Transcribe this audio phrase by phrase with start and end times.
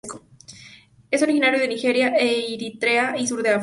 [1.11, 3.59] Es originario de Nigeria a Eritrea y sur de África.